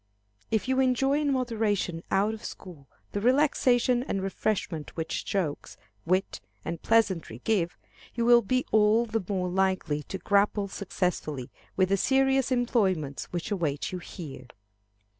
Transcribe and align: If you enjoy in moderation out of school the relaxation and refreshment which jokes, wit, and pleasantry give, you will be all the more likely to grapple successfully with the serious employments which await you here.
If 0.49 0.67
you 0.67 0.79
enjoy 0.79 1.19
in 1.21 1.31
moderation 1.31 2.01
out 2.09 2.33
of 2.33 2.43
school 2.43 2.87
the 3.11 3.21
relaxation 3.21 4.01
and 4.01 4.23
refreshment 4.23 4.97
which 4.97 5.23
jokes, 5.25 5.77
wit, 6.07 6.41
and 6.65 6.81
pleasantry 6.81 7.39
give, 7.43 7.77
you 8.15 8.25
will 8.25 8.41
be 8.41 8.65
all 8.71 9.05
the 9.05 9.23
more 9.29 9.47
likely 9.47 10.01
to 10.01 10.17
grapple 10.17 10.67
successfully 10.69 11.51
with 11.77 11.89
the 11.89 11.97
serious 11.97 12.51
employments 12.51 13.25
which 13.25 13.51
await 13.51 13.91
you 13.91 13.99
here. 13.99 14.47